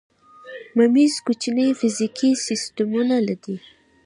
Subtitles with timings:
[0.75, 3.57] میمز کوچني فزیکي سیسټمونه دي.